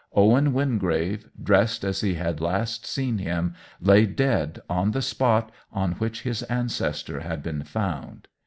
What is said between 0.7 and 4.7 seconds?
grave, dressed as he had last seen him, lay dead